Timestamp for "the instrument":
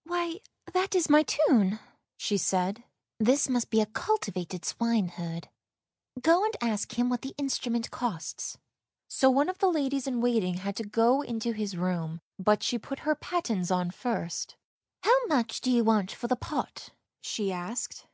7.22-7.90